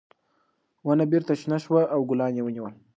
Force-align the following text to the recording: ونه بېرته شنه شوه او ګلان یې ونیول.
ونه 0.87 1.05
بېرته 1.11 1.33
شنه 1.41 1.57
شوه 1.63 1.81
او 1.93 1.99
ګلان 2.09 2.31
یې 2.37 2.43
ونیول. 2.45 2.73